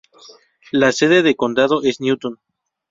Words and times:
La 0.71 0.93
sede 0.93 1.21
de 1.21 1.35
condado 1.35 1.83
es 1.83 2.01
Newton. 2.01 2.39